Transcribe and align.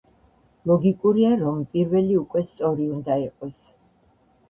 ლოგიკურია, 0.71 1.35
რომ 1.43 1.61
პირველი 1.75 2.19
უკვე 2.25 2.45
სწორი 2.51 2.91
უნდა 2.99 3.23
იყოს. 3.29 3.73